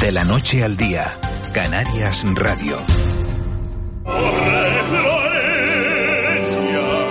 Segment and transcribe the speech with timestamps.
[0.00, 1.18] De la noche al día,
[1.52, 2.76] Canarias Radio.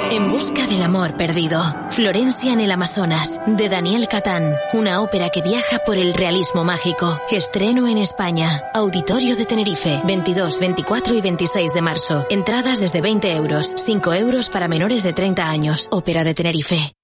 [0.10, 1.62] En busca del amor perdido.
[1.90, 4.56] Florencia en el Amazonas, de Daniel Catán.
[4.72, 7.20] Una ópera que viaja por el realismo mágico.
[7.30, 8.64] Estreno en España.
[8.74, 12.26] Auditorio de Tenerife, 22, 24 y 26 de marzo.
[12.30, 15.88] Entradas desde 20 euros, 5 euros para menores de 30 años.
[15.92, 16.97] Ópera de Tenerife.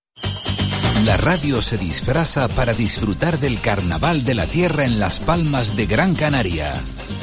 [1.06, 5.86] La radio se disfraza para disfrutar del Carnaval de la Tierra en Las Palmas de
[5.86, 6.72] Gran Canaria.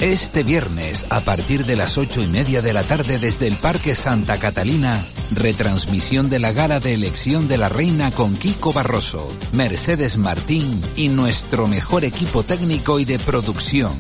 [0.01, 3.95] Este viernes, a partir de las ocho y media de la tarde desde el Parque
[3.95, 5.03] Santa Catalina,
[5.35, 11.09] retransmisión de la gala de elección de la reina con Kiko Barroso, Mercedes Martín y
[11.09, 13.93] nuestro mejor equipo técnico y de producción.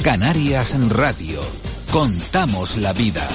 [0.00, 1.40] Canarias Radio.
[1.90, 3.26] Contamos la vida.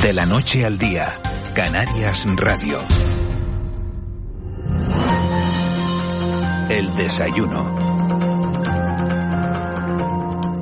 [0.00, 1.20] De la noche al día,
[1.54, 2.78] Canarias Radio.
[6.72, 7.70] El desayuno.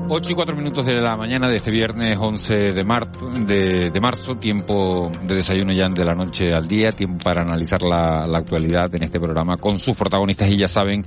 [0.09, 4.37] 8 y 4 minutos de la mañana de este viernes 11 de, marzo, de, marzo,
[4.37, 9.05] tiempo de desayuno ya de la noche al día, tiempo para analizar la, actualidad en
[9.05, 11.07] este programa con sus protagonistas y ya saben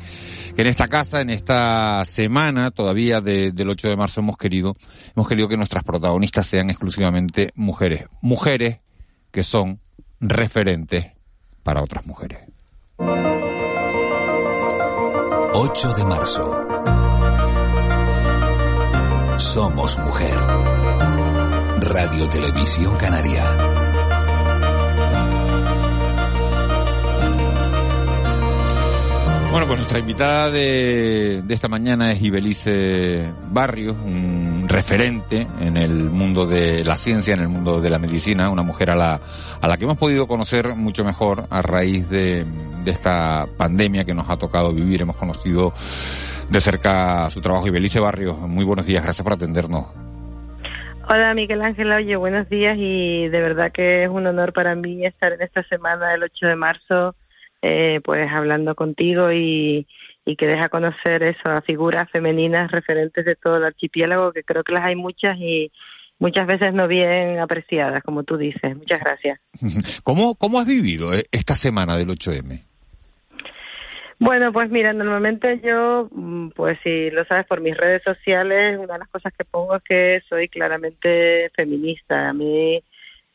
[0.55, 4.77] que en esta casa, en esta semana todavía de, del 8 de marzo hemos querido,
[5.13, 8.77] hemos querido que nuestras protagonistas sean exclusivamente mujeres, mujeres
[9.31, 9.81] que son
[10.21, 11.07] referentes
[11.61, 12.39] para otras mujeres.
[15.55, 16.67] 8 de marzo.
[19.37, 20.35] Somos mujer.
[21.77, 23.43] Radio Televisión Canaria.
[29.51, 36.47] Bueno, pues nuestra invitada de, esta mañana es Ibelice Barrios, un referente en el mundo
[36.47, 39.21] de la ciencia, en el mundo de la medicina, una mujer a la,
[39.61, 42.43] a la que hemos podido conocer mucho mejor a raíz de,
[42.83, 45.01] de esta pandemia que nos ha tocado vivir.
[45.01, 45.73] Hemos conocido
[46.49, 47.67] de cerca su trabajo.
[47.67, 49.85] Ibelice Barrios, muy buenos días, gracias por atendernos.
[51.09, 55.05] Hola Miguel Ángel, oye, buenos días y de verdad que es un honor para mí
[55.05, 57.15] estar en esta semana del 8 de marzo,
[57.61, 59.85] eh, pues hablando contigo y,
[60.25, 64.63] y que deja conocer eso a figuras femeninas referentes de todo el archipiélago, que creo
[64.63, 65.71] que las hay muchas y
[66.19, 68.75] muchas veces no bien apreciadas, como tú dices.
[68.75, 69.39] Muchas gracias.
[70.03, 72.72] ¿Cómo, cómo has vivido eh, esta semana del 8M?
[74.25, 78.93] Bueno, pues mira, normalmente yo, mm, pues si lo sabes por mis redes sociales, una
[78.93, 82.29] de las cosas que pongo es que soy claramente feminista.
[82.29, 82.81] A mí,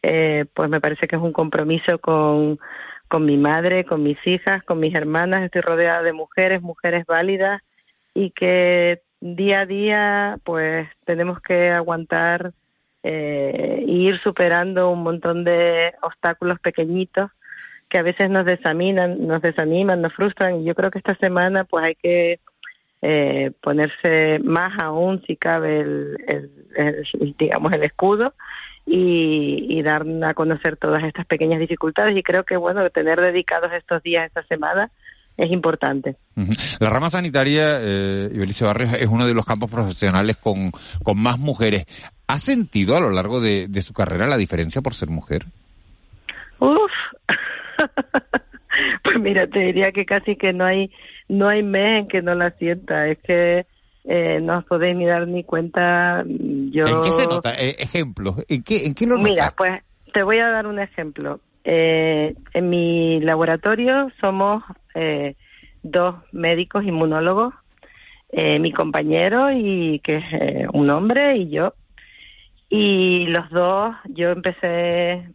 [0.02, 2.58] eh, pues me parece que es un compromiso con,
[3.06, 5.42] con mi madre, con mis hijas, con mis hermanas.
[5.42, 7.60] Estoy rodeada de mujeres, mujeres válidas
[8.14, 12.52] y que día a día, pues tenemos que aguantar
[13.02, 17.30] eh, e ir superando un montón de obstáculos pequeñitos
[17.88, 20.60] que a veces nos desaniman, nos desaniman, nos frustran.
[20.60, 22.40] Y yo creo que esta semana pues hay que
[23.02, 28.34] eh, ponerse más aún, si cabe, el, el, el, digamos, el escudo
[28.86, 32.16] y, y, dar a conocer todas estas pequeñas dificultades.
[32.16, 34.90] Y creo que, bueno, tener dedicados estos días, esta semana,
[35.36, 36.16] es importante.
[36.80, 40.72] La rama sanitaria, eh, Ibelice Barrios, es uno de los campos profesionales con,
[41.04, 41.86] con más mujeres.
[42.26, 45.44] ¿Ha sentido a lo largo de, de su carrera la diferencia por ser mujer?
[46.58, 46.90] Uf,
[49.04, 50.90] pues mira, te diría que casi que no hay
[51.28, 53.06] no hay mes en que no la sienta.
[53.08, 53.66] Es que
[54.04, 56.24] eh, no os podéis ni dar ni cuenta.
[56.26, 56.86] Yo...
[56.86, 57.52] ¿En qué se nota?
[57.54, 58.36] Eh, ejemplos.
[58.48, 59.56] ¿En qué, en qué lo Mira, nota?
[59.56, 61.40] pues te voy a dar un ejemplo.
[61.64, 64.62] Eh, en mi laboratorio somos
[64.94, 65.34] eh,
[65.82, 67.52] dos médicos inmunólogos,
[68.30, 70.24] eh, mi compañero y que es
[70.72, 71.74] un hombre y yo
[72.70, 75.28] y los dos, yo empecé,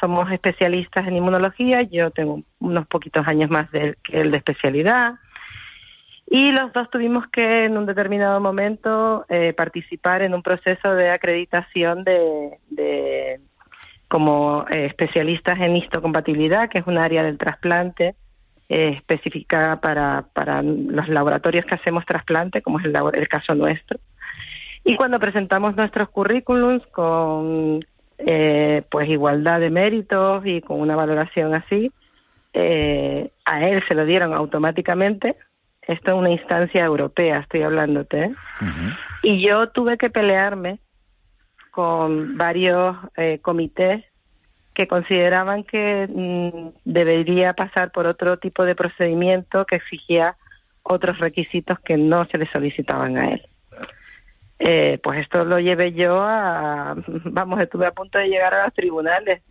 [0.00, 5.14] somos especialistas en inmunología, yo tengo unos poquitos años más de, que el de especialidad,
[6.30, 11.10] y los dos tuvimos que en un determinado momento eh, participar en un proceso de
[11.10, 13.40] acreditación de, de
[14.08, 18.14] como eh, especialistas en histocompatibilidad, que es un área del trasplante
[18.68, 23.98] eh, específica para, para los laboratorios que hacemos trasplante, como es el, el caso nuestro.
[24.88, 27.84] Y cuando presentamos nuestros currículums con
[28.16, 31.92] eh, pues igualdad de méritos y con una valoración así,
[32.54, 35.36] eh, a él se lo dieron automáticamente.
[35.82, 38.18] Esto es una instancia europea, estoy hablándote.
[38.18, 38.34] ¿eh?
[38.62, 38.98] Uh -huh.
[39.24, 40.78] Y yo tuve que pelearme
[41.70, 44.02] con varios eh, comités
[44.72, 50.36] que consideraban que mm, debería pasar por otro tipo de procedimiento que exigía
[50.82, 53.42] otros requisitos que no se le solicitaban a él
[54.58, 58.74] eh, pues esto lo llevé yo a, vamos, estuve a punto de llegar a los
[58.74, 59.42] tribunales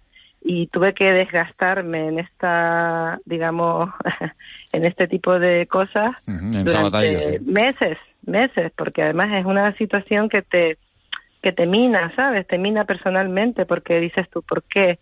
[0.42, 3.90] y tuve que desgastarme en esta, digamos,
[4.74, 10.78] en este tipo de cosas durante meses, meses, porque además es una situación que te
[11.42, 12.48] que te mina, ¿sabes?
[12.48, 15.00] Te mina personalmente porque dices tú, ¿por qué?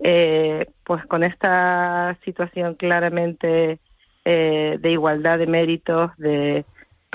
[0.00, 3.78] Eh, pues con esta situación claramente
[4.24, 6.64] eh, de igualdad de méritos, de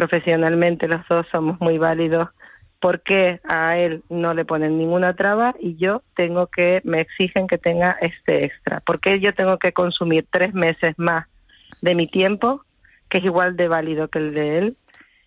[0.01, 2.30] profesionalmente los dos somos muy válidos,
[2.80, 7.45] ¿por qué a él no le ponen ninguna traba y yo tengo que, me exigen
[7.45, 8.80] que tenga este extra?
[8.80, 11.27] ¿Por qué yo tengo que consumir tres meses más
[11.83, 12.63] de mi tiempo,
[13.12, 14.77] que es igual de válido que el de él,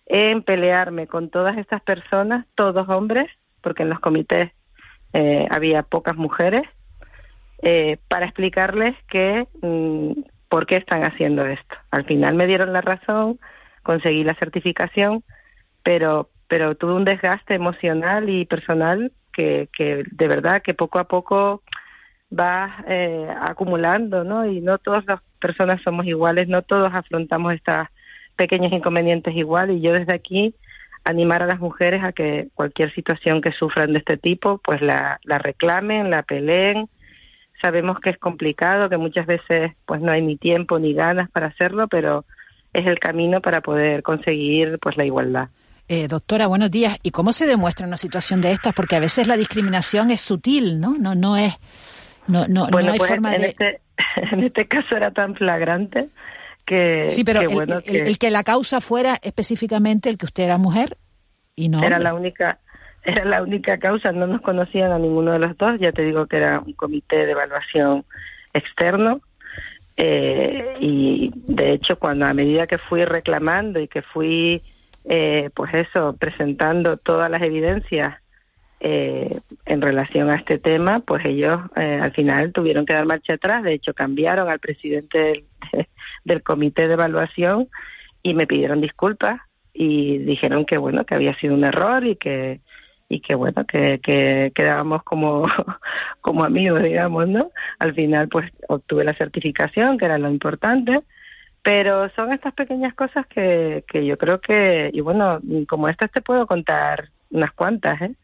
[0.07, 3.31] en pelearme con todas estas personas, todos hombres,
[3.61, 4.51] porque en los comités
[5.13, 6.63] eh, había pocas mujeres,
[7.61, 10.19] eh, para explicarles que mm,
[10.49, 11.75] por qué están haciendo esto.
[11.91, 13.39] Al final me dieron la razón,
[13.85, 15.23] conseguí la certificación,
[15.83, 21.05] pero pero tuve un desgaste emocional y personal que, que de verdad que poco a
[21.05, 21.63] poco
[22.31, 24.45] va eh, acumulando, ¿no?
[24.45, 27.87] Y no todas las personas somos iguales, no todos afrontamos estos
[28.35, 30.55] pequeños inconvenientes igual y yo desde aquí
[31.03, 35.19] animar a las mujeres a que cualquier situación que sufran de este tipo, pues la,
[35.23, 36.87] la reclamen, la peleen.
[37.61, 41.47] Sabemos que es complicado, que muchas veces pues no hay ni tiempo ni ganas para
[41.47, 42.25] hacerlo, pero
[42.75, 45.49] es el camino para poder conseguir pues la igualdad.
[45.87, 46.97] Eh, doctora, buenos días.
[47.03, 48.73] ¿Y cómo se demuestra una situación de estas?
[48.73, 50.97] Porque a veces la discriminación es sutil, ¿no?
[50.97, 51.55] No, no es,
[52.27, 53.47] no, no, no hay pues forma en de.
[53.49, 53.81] Este,
[54.31, 56.09] en este caso era tan flagrante
[56.65, 57.09] que.
[57.09, 58.31] Sí, pero el, que...
[58.31, 60.97] la causa fuera específicamente el que usted era mujer
[61.55, 61.83] y no.
[61.83, 62.59] Era la única,
[63.03, 64.11] era la única causa.
[64.11, 65.79] No nos conocían a ninguno de los dos.
[65.79, 68.05] Ya te digo que era un comité de evaluación
[68.53, 69.21] externo.
[69.97, 74.61] Eh, y de hecho, cuando a medida que fui reclamando y que fui
[75.07, 78.15] eh, pues eso, presentando todas las evidencias
[78.79, 83.33] eh, en relación a este tema, pues ellos eh, al final tuvieron que dar marcha
[83.33, 83.63] atrás.
[83.63, 85.45] De hecho, cambiaron al presidente
[86.23, 87.69] del, comité de evaluación
[88.23, 89.41] y me pidieron disculpas
[89.73, 92.61] y dijeron que bueno, que había sido un error y que
[93.09, 95.45] y que bueno, que, que quedábamos como,
[96.21, 97.51] como amigos, digamos, ¿no?
[97.79, 101.01] Al final, pues obtuve la certificación, que era lo importante,
[101.61, 106.21] pero son estas pequeñas cosas que, que yo creo que, y bueno, como estas te
[106.21, 108.15] puedo contar unas cuantas, ¿eh?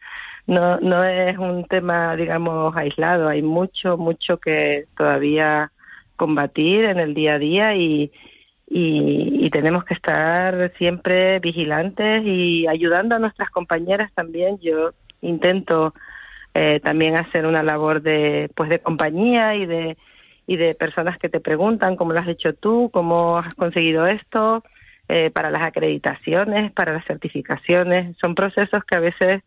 [0.48, 5.72] No, no es un tema, digamos, aislado, hay mucho, mucho que todavía
[6.16, 8.12] combatir en el día a día y,
[8.74, 14.60] y, tenemos que estar siempre vigilantes y ayudando a nuestras compañeras también.
[14.60, 14.92] Yo
[15.22, 15.94] intento
[16.54, 19.98] eh, también hacer una labor de, pues, de compañía y de
[20.48, 24.64] y de personas que te preguntan cómo lo has hecho tú, cómo has conseguido esto,
[25.08, 28.18] eh, para las acreditaciones, para las certificaciones.
[28.18, 29.44] Son procesos que a veces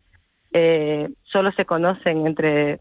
[0.53, 2.79] eh, solo se conocen entre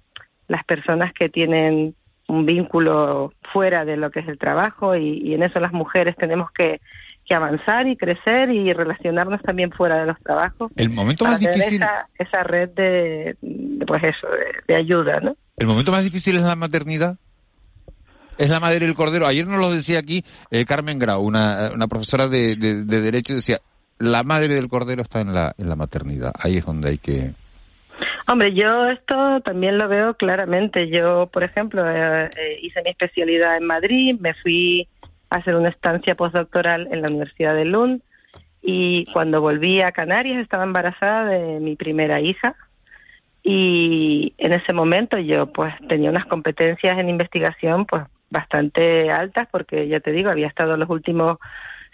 [0.48, 1.94] las personas que tienen
[2.28, 6.50] un vínculo fuera de lo que es el trabajo y, en eso las mujeres tenemos
[6.52, 6.80] que,
[7.30, 10.70] avanzar y crecer y relacionarnos también fuera de los trabajos.
[10.76, 11.82] El momento más difícil.
[12.18, 13.36] Esa, red de,
[13.86, 14.28] pues eso,
[14.68, 15.34] de ayuda, ¿no?
[15.56, 17.16] El momento más difícil es la maternidad
[18.38, 19.26] es la madre del cordero.
[19.26, 23.60] Ayer nos lo decía aquí eh, Carmen Grau, una, una profesora de, de, Derecho, decía,
[23.98, 26.32] la madre del cordero está en la, en la maternidad.
[26.38, 27.32] Ahí es donde hay que...
[28.26, 30.88] Hombre, yo esto también lo veo claramente.
[30.88, 34.88] Yo, por ejemplo, eh, eh, hice mi especialidad en Madrid, me fui
[35.30, 38.02] a hacer una estancia postdoctoral en la Universidad de Lund
[38.66, 42.56] y cuando volví a Canarias estaba embarazada de mi primera hija
[43.42, 49.86] y en ese momento yo pues tenía unas competencias en investigación pues bastante altas porque
[49.86, 51.36] ya te digo había estado los últimos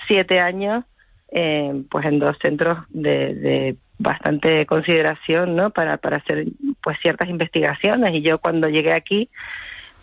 [0.07, 0.85] siete años
[1.33, 6.47] eh, pues en dos centros de, bastante consideración no para para hacer
[6.83, 8.15] pues ciertas investigaciones.
[8.15, 9.29] Y yo cuando llegué aquí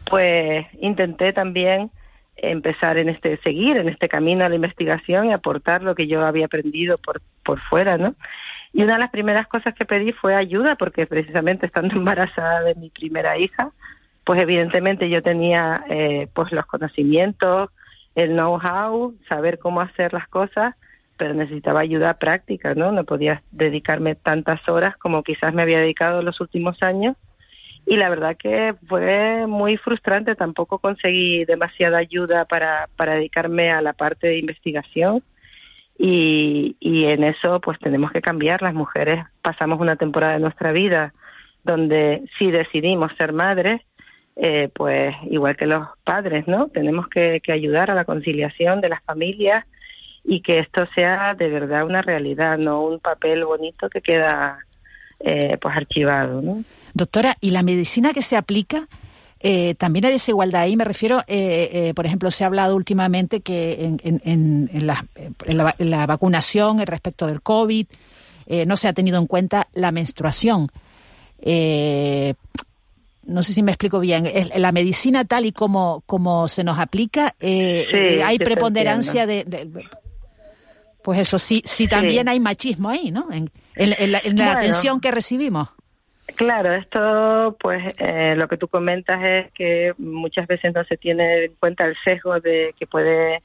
[0.10, 1.92] pues intenté también
[2.38, 6.24] empezar en este seguir en este camino a la investigación y aportar lo que yo
[6.26, 8.16] había aprendido por por fuera no
[8.74, 12.76] y una de las primeras cosas que pedí fue ayuda porque precisamente estando embarazada de
[12.76, 13.72] mi primera hija
[14.28, 17.70] pues evidentemente yo tenía eh, pues los conocimientos,
[18.14, 20.76] el know-how, saber cómo hacer las cosas,
[21.18, 22.92] pero necesitaba ayuda práctica, ¿no?
[22.92, 27.16] No podía dedicarme tantas horas como quizás me había dedicado los últimos años.
[27.86, 33.82] Y la verdad que fue muy frustrante, tampoco conseguí demasiada ayuda para, para dedicarme a
[33.82, 35.24] la parte de investigación.
[35.98, 38.62] Y, y en eso pues tenemos que cambiar.
[38.62, 41.14] Las mujeres pasamos una temporada de nuestra vida
[41.64, 43.82] donde si decidimos ser madres,
[44.40, 46.68] eh, pues igual que los padres, ¿no?
[46.70, 49.66] Tenemos que, ayudar a la conciliación de las familias
[50.28, 54.60] y que esto sea de verdad una realidad, no un papel bonito que queda
[55.20, 56.64] eh, pues archivado, ¿no?
[56.94, 58.88] Doctora, ¿y la medicina que se aplica
[59.40, 60.76] eh, también hay desigualdad ahí.
[60.76, 65.06] Me refiero, eh, eh, por ejemplo, se ha hablado últimamente que en, en, en, la,
[65.78, 67.88] la, vacunación respecto del COVID
[68.66, 70.72] no se ha tenido en cuenta la menstruación.
[71.42, 74.28] no sé si me explico bien.
[74.56, 79.44] La medicina tal y como, como se nos aplica, hay preponderancia de,
[81.08, 83.30] Pues eso sí, sí también hay machismo ahí, ¿no?
[83.32, 83.50] En,
[84.12, 85.70] la, atención que recibimos.
[86.36, 91.46] Claro, esto, pues, eh, lo que tú comentas es que muchas veces no se tiene
[91.46, 93.38] en cuenta el sesgo de que puede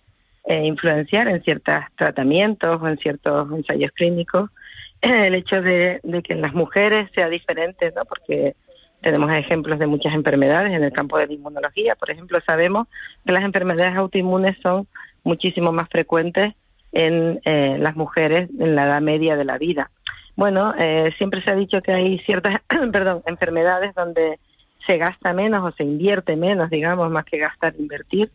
[0.45, 4.51] eh, influenciar en ciertos tratamientos o en ciertos ensayos clínicos
[5.01, 8.05] el hecho de, que en las mujeres sea diferente, ¿no?
[8.07, 8.57] Porque
[9.03, 11.95] tenemos ejemplos de muchas enfermedades en el campo de la inmunología.
[11.95, 12.89] Por ejemplo, sabemos
[13.25, 14.89] que las enfermedades autoinmunes son
[15.23, 16.55] muchísimo más frecuentes
[16.93, 19.91] en eh, las mujeres en la edad media de la vida.
[20.37, 22.61] Bueno, eh, siempre se ha dicho que hay ciertas,
[22.93, 24.39] perdón, enfermedades donde
[24.87, 28.31] se gasta menos o se invierte menos, digamos, más que gastar, invertir,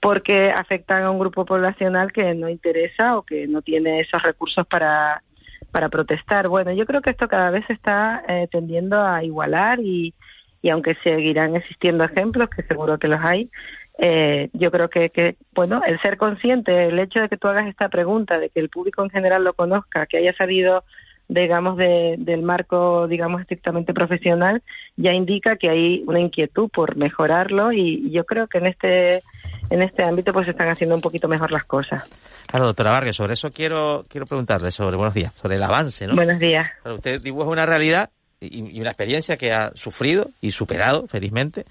[0.00, 4.66] porque afectan a un grupo poblacional que no interesa o que no tiene esos recursos
[4.66, 5.22] para,
[5.70, 6.48] para protestar.
[6.48, 10.14] Bueno, yo creo que esto cada vez está eh, tendiendo a igualar y,
[10.62, 13.50] y aunque seguirán existiendo ejemplos, que seguro que los hay,
[13.98, 17.68] eh, yo creo que, que, bueno, el ser consciente, el hecho de que tú hagas
[17.68, 20.84] esta pregunta, de que el público en general lo conozca, que haya sabido
[21.28, 24.62] digamos, de, del marco, digamos, estrictamente profesional,
[24.96, 29.22] ya indica que hay una inquietud por mejorarlo y, yo creo que en este
[29.70, 32.08] en este ámbito pues están haciendo un poquito mejor las cosas.
[32.46, 36.14] Claro, doctora Vargas, sobre eso quiero quiero preguntarle, sobre, buenos días, sobre el avance, ¿no?
[36.14, 36.70] Buenos días.
[36.84, 38.10] usted dibuja una realidad
[38.40, 41.64] y, una experiencia que ha sufrido y superado, felizmente,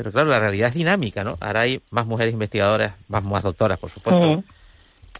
[0.00, 1.36] pero claro, la realidad es dinámica, ¿no?
[1.40, 4.42] Ahora hay más mujeres investigadoras, más, más doctoras, por supuesto.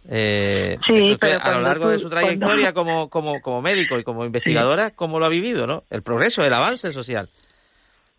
[0.09, 4.93] Eh, sí, a lo largo de su trayectoria como, como, como médico y como investigadora,
[4.93, 5.85] ¿cómo lo ha vivido, no?
[5.91, 7.29] El progreso, el avance social.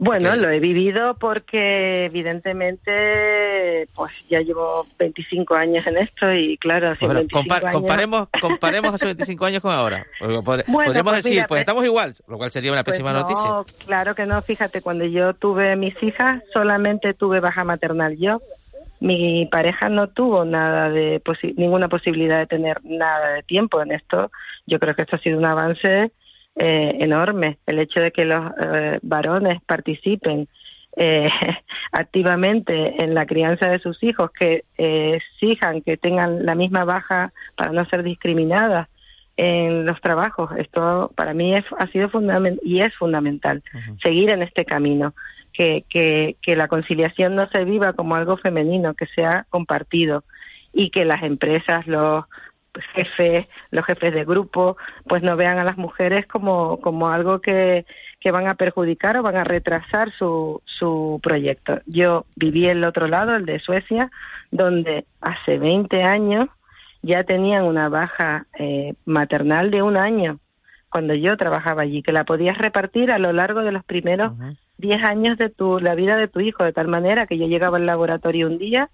[0.03, 6.89] Bueno, lo he vivido porque evidentemente pues ya llevo 25 años en esto y claro,
[6.89, 7.21] hace bueno,
[7.71, 10.07] comparemos, comparemos hace 25 años con ahora.
[10.43, 13.75] podríamos pues decir, pues estamos igual, lo cual sería una pues pésima noticia.
[13.85, 18.41] Claro que no, fíjate, cuando yo tuve mis hijas solamente tuve baja maternal yo
[19.01, 21.21] mi pareja no tuvo nada de
[21.57, 24.31] ninguna posibilidad de tener nada de tiempo en esto.
[24.67, 26.11] Yo creo que esto ha sido un avance
[26.63, 27.57] eh, enorme.
[27.65, 30.47] El hecho de que los eh, varones participen
[30.95, 31.27] eh,
[31.91, 37.71] activamente en la crianza de sus hijos, que exijan que tengan la misma baja para
[37.71, 38.89] no ser discriminadas
[39.37, 40.51] en los trabajos.
[40.55, 43.63] Esto para mí ha sido fundamental y es fundamental
[44.03, 45.15] seguir en este camino
[45.53, 50.25] que, que, que la conciliación no se viva como algo femenino, que sea compartido
[50.73, 52.25] y que las empresas, los
[52.93, 57.85] jefes, los jefes de grupo, pues no vean a las mujeres como, como algo que,
[58.19, 61.81] que van a perjudicar o van a retrasar su, su proyecto.
[61.85, 64.11] Yo viví el otro lado, el de Suecia,
[64.51, 66.49] donde hace 20 años
[67.01, 70.39] ya tenían una baja eh, maternal de un año
[70.91, 74.33] cuando yo trabajaba allí, que la podías repartir a lo largo de los primeros
[74.77, 77.77] 10 años de tu, la vida de tu hijo, de tal manera que yo llegaba
[77.77, 78.89] al laboratorio un día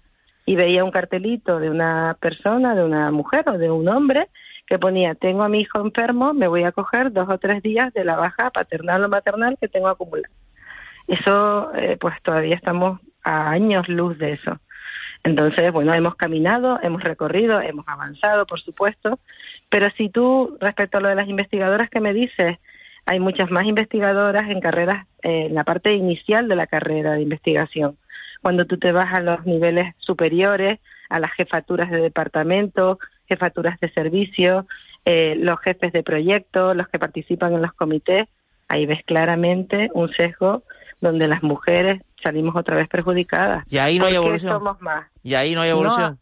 [0.46, 4.28] y veía un cartelito de una persona, de una mujer o de un hombre
[4.66, 7.92] que ponía, tengo a mi hijo enfermo, me voy a coger dos o tres días
[7.94, 10.34] de la baja paternal o maternal que tengo acumulada.
[11.06, 14.60] Eso, eh, pues todavía estamos a años luz de eso.
[15.24, 19.18] Entonces, bueno, hemos caminado, hemos recorrido, hemos avanzado, por supuesto,
[19.70, 22.58] pero si tú, respecto a lo de las investigadoras que me dices,
[23.06, 27.22] hay muchas más investigadoras en carreras, eh, en la parte inicial de la carrera de
[27.22, 27.96] investigación.
[28.42, 33.90] Cuando tú te vas a los niveles superiores, a las jefaturas de departamento, jefaturas de
[33.90, 34.66] servicio,
[35.04, 38.28] eh, los jefes de proyecto, los que participan en los comités,
[38.68, 40.62] ahí ves claramente un sesgo
[41.00, 43.64] donde las mujeres salimos otra vez perjudicadas.
[43.70, 44.52] Y ahí no hay evolución.
[44.52, 45.06] Somos más.
[45.22, 46.18] Y ahí no hay evolución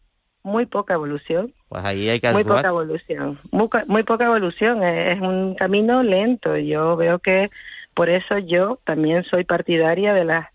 [0.47, 1.53] muy poca evolución.
[1.69, 3.37] Pues ahí hay que Muy poca evolución.
[3.51, 4.81] Muy, poca evolución.
[4.81, 6.57] Es un camino lento.
[6.57, 7.49] Yo veo que
[7.93, 10.47] por eso yo también soy partidaria de las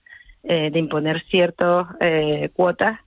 [0.45, 2.99] eh, de imponer ciertas eh, cuotas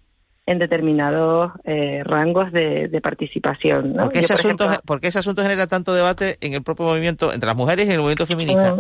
[0.46, 3.94] en determinados eh, rangos de, participación.
[3.94, 4.04] ¿no?
[4.04, 4.70] ¿Por, qué ese asunto,
[5.02, 8.00] ese asunto genera tanto debate en el propio movimiento, entre las mujeres y en el
[8.00, 8.76] movimiento feminista?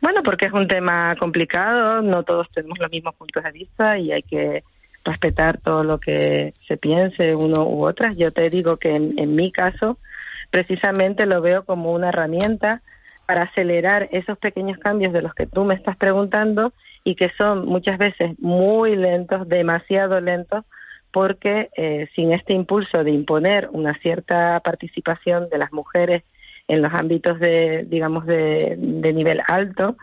[0.00, 4.12] Bueno, porque es un tema complicado, no todos tenemos los mismos puntos de vista y
[4.12, 4.62] hay que
[5.04, 8.16] respetar todo lo que se piense uno u otras.
[8.16, 9.98] Yo te digo que en, mi caso,
[10.50, 12.82] precisamente lo veo como una herramienta
[13.26, 16.72] para acelerar esos pequeños cambios de los que tú me estás preguntando
[17.04, 20.64] y que son muchas veces muy lentos, demasiado lentos,
[21.12, 26.24] porque eh, sin este impulso de imponer una cierta participación de las mujeres
[26.66, 29.96] en los ámbitos de, digamos, de nivel alto,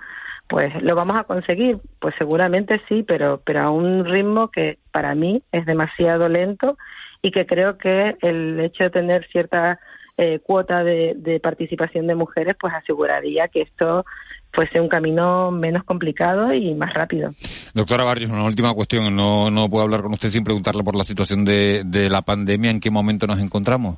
[0.51, 1.79] pues lo vamos a conseguir.
[1.99, 6.77] Pues seguramente sí, pero, pero a un ritmo que para mí es demasiado lento
[7.21, 9.79] y que creo que el hecho de tener cierta
[10.17, 14.05] eh, cuota de, de participación de mujeres, pues aseguraría que esto
[14.53, 17.31] fuese un camino menos complicado y más rápido.
[17.73, 19.15] Doctora Barrios, una última cuestión.
[19.15, 22.71] No, no puedo hablar con usted sin preguntarle por la situación de, de la pandemia.
[22.71, 23.97] ¿En qué momento nos encontramos?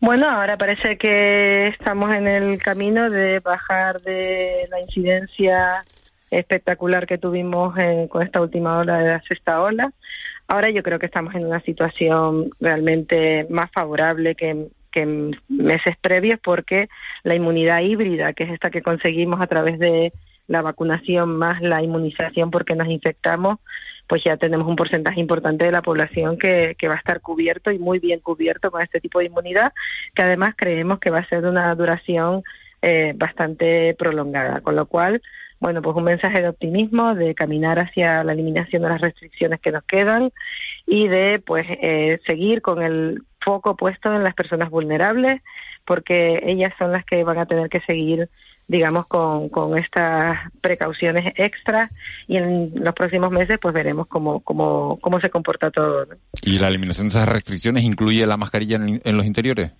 [0.00, 5.82] Bueno, ahora parece que estamos en el camino de bajar de la incidencia
[6.30, 7.74] espectacular que tuvimos
[8.08, 9.92] con esta última ola de la sexta ola.
[10.48, 16.38] Ahora yo creo que estamos en una situación realmente más favorable que, que meses previos
[16.42, 16.88] porque
[17.22, 20.12] la inmunidad híbrida, que es esta que conseguimos a través de
[20.46, 23.58] la vacunación más la inmunización porque nos infectamos,
[24.08, 27.70] pues ya tenemos un porcentaje importante de la población que, que va a estar cubierto
[27.70, 29.72] y muy bien cubierto con este tipo de inmunidad,
[30.14, 32.42] que además creemos que va a ser de una duración
[32.82, 34.62] eh, bastante prolongada.
[34.62, 35.22] Con lo cual,
[35.60, 39.70] bueno, pues un mensaje de optimismo, de caminar hacia la eliminación de las restricciones que
[39.70, 40.32] nos quedan
[40.86, 45.42] y de, pues, eh, seguir con el foco puesto en las personas vulnerables,
[45.84, 48.28] porque ellas son las que van a tener que seguir
[48.70, 51.90] digamos, con, con estas precauciones extras
[52.28, 56.06] y en los próximos meses pues veremos cómo, cómo, cómo se comporta todo.
[56.42, 59.72] ¿Y la eliminación de esas restricciones incluye la mascarilla en, los interiores?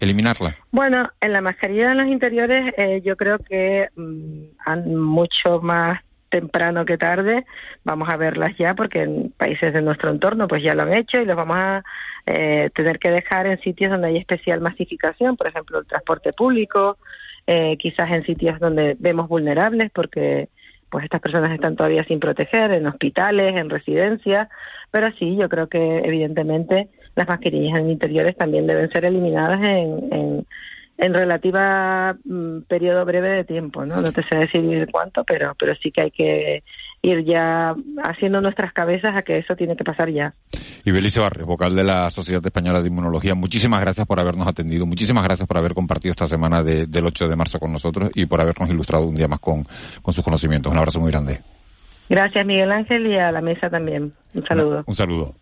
[0.00, 0.54] ¿Eliminarla?
[0.70, 6.02] Bueno, en la mascarilla en los interiores eh, yo creo que mm, mucho más
[6.38, 7.44] temprano que tarde
[7.84, 11.20] vamos a verlas ya porque en países de nuestro entorno pues ya lo han hecho
[11.20, 11.82] y los vamos a
[12.26, 16.98] eh, tener que dejar en sitios donde hay especial masificación, por ejemplo el transporte público,
[17.46, 20.48] eh, quizás en sitios donde vemos vulnerables porque
[20.90, 24.48] pues estas personas están todavía sin proteger, en hospitales, en residencias,
[24.90, 30.08] pero sí, yo creo que evidentemente las mascarillas en interiores también deben ser eliminadas en,
[30.12, 30.46] en,
[30.98, 34.00] en relativa mm, periodo breve de tiempo, ¿no?
[34.00, 36.62] No te sé decir cuánto, pero, pero sí que hay que
[37.02, 40.34] ir ya haciendo nuestras cabezas a que eso tiene que pasar ya.
[40.84, 44.86] Y Belice Barres, vocal de la Sociedad Española de Inmunología, muchísimas gracias por habernos atendido,
[44.86, 48.40] muchísimas gracias por haber compartido esta semana del 8 de marzo con nosotros y por
[48.40, 49.64] habernos ilustrado un día más con,
[50.02, 50.72] con sus conocimientos.
[50.72, 51.40] Un abrazo muy grande.
[52.08, 54.12] Gracias Miguel Ángel y a la mesa también.
[54.34, 54.84] Un saludo.
[54.86, 55.34] un saludo.